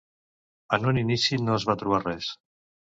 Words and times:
En 0.79 0.89
un 0.93 1.01
inici 1.03 1.41
no 1.45 1.57
es 1.61 1.71
va 1.73 1.79
trobar 1.85 2.05
res. 2.09 2.37